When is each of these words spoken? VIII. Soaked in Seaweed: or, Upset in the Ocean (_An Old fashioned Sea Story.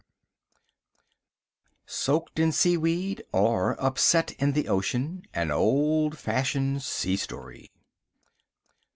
VIII. 0.01 1.61
Soaked 1.85 2.39
in 2.39 2.51
Seaweed: 2.51 3.23
or, 3.31 3.79
Upset 3.79 4.31
in 4.39 4.53
the 4.53 4.67
Ocean 4.67 5.27
(_An 5.35 5.53
Old 5.55 6.17
fashioned 6.17 6.81
Sea 6.81 7.15
Story. 7.15 7.69